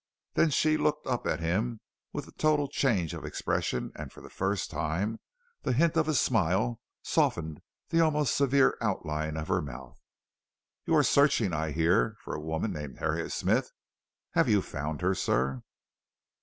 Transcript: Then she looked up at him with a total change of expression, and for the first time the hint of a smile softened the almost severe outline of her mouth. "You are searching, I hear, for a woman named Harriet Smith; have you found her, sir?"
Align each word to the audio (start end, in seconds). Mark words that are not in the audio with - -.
Then 0.33 0.49
she 0.49 0.77
looked 0.77 1.05
up 1.05 1.27
at 1.27 1.39
him 1.41 1.79
with 2.11 2.27
a 2.27 2.31
total 2.31 2.67
change 2.67 3.13
of 3.13 3.23
expression, 3.23 3.91
and 3.95 4.11
for 4.11 4.21
the 4.21 4.31
first 4.31 4.71
time 4.71 5.19
the 5.61 5.73
hint 5.73 5.95
of 5.95 6.07
a 6.07 6.15
smile 6.15 6.79
softened 7.03 7.61
the 7.89 7.99
almost 8.01 8.35
severe 8.35 8.75
outline 8.81 9.37
of 9.37 9.47
her 9.47 9.61
mouth. 9.61 10.01
"You 10.87 10.95
are 10.95 11.03
searching, 11.03 11.53
I 11.53 11.69
hear, 11.69 12.17
for 12.19 12.33
a 12.33 12.41
woman 12.41 12.73
named 12.73 12.97
Harriet 12.97 13.31
Smith; 13.31 13.69
have 14.31 14.49
you 14.49 14.63
found 14.63 15.01
her, 15.01 15.13
sir?" 15.13 15.61